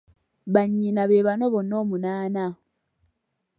Bannyina 0.53 1.01
be 1.09 1.25
bano 1.27 1.45
bonna 1.53 1.75
omunaana. 1.83 2.45